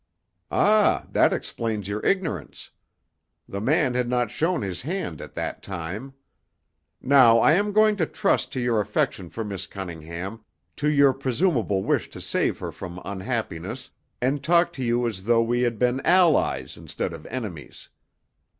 "Ah, 0.49 1.05
that 1.11 1.31
explains 1.31 1.87
your 1.87 2.03
ignorance. 2.03 2.71
The 3.47 3.61
man 3.61 3.93
had 3.93 4.09
not 4.09 4.31
shown 4.31 4.63
his 4.63 4.81
hand 4.81 5.21
at 5.21 5.35
that 5.35 5.61
time. 5.61 6.15
Now 6.99 7.37
I 7.37 7.51
am 7.53 7.71
going 7.71 7.97
to 7.97 8.07
trust 8.07 8.51
to 8.53 8.59
your 8.59 8.81
affection 8.81 9.29
for 9.29 9.43
Miss 9.43 9.67
Cunningham, 9.67 10.43
to 10.77 10.89
your 10.89 11.13
presumable 11.13 11.83
wish 11.83 12.09
to 12.09 12.19
save 12.19 12.57
her 12.57 12.71
from 12.71 12.99
unhappiness, 13.05 13.91
and 14.19 14.43
talk 14.43 14.73
to 14.73 14.83
you 14.83 15.05
as 15.07 15.25
though 15.25 15.43
we 15.43 15.61
had 15.61 15.77
been 15.77 15.99
allies 16.03 16.77
instead 16.77 17.13
of 17.13 17.27
enemies. 17.27 17.89